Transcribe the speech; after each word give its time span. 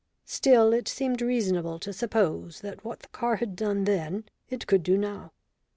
Still 0.25 0.73
it 0.73 0.87
seemed 0.87 1.21
reasonable 1.21 1.77
to 1.77 1.93
suppose 1.93 2.61
that 2.61 2.83
what 2.83 3.01
the 3.01 3.07
car 3.09 3.35
had 3.35 3.55
done 3.55 3.83
then 3.83 4.23
it 4.49 4.65
could 4.65 4.81
do 4.81 4.97
now. 4.97 5.31